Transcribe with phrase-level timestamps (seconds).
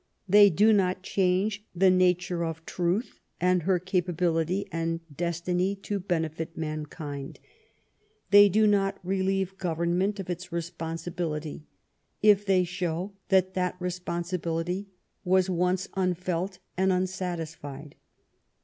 [0.27, 6.57] They do not change the nature of truth, and her capability and destiny to benefit
[6.57, 7.39] mankind.
[8.31, 11.67] They do not relieve government of its responsibility,
[12.19, 14.87] if they show that that responsibility
[15.23, 17.93] was once unfelt and unsatisfied.